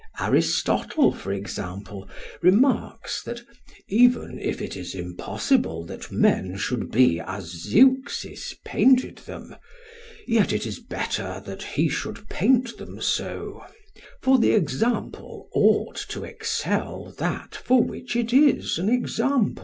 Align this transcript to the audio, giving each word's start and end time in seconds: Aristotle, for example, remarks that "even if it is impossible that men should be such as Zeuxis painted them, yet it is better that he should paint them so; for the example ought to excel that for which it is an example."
Aristotle, 0.19 1.13
for 1.13 1.31
example, 1.31 2.09
remarks 2.41 3.21
that 3.21 3.43
"even 3.87 4.39
if 4.39 4.59
it 4.59 4.75
is 4.75 4.95
impossible 4.95 5.85
that 5.85 6.11
men 6.11 6.57
should 6.57 6.89
be 6.89 7.19
such 7.19 7.27
as 7.27 7.51
Zeuxis 7.67 8.55
painted 8.65 9.17
them, 9.19 9.55
yet 10.25 10.51
it 10.51 10.65
is 10.65 10.79
better 10.79 11.39
that 11.45 11.61
he 11.61 11.87
should 11.87 12.27
paint 12.29 12.79
them 12.79 12.99
so; 12.99 13.63
for 14.23 14.39
the 14.39 14.53
example 14.53 15.47
ought 15.53 15.97
to 16.09 16.23
excel 16.23 17.13
that 17.19 17.53
for 17.53 17.83
which 17.83 18.15
it 18.15 18.33
is 18.33 18.79
an 18.79 18.89
example." 18.89 19.59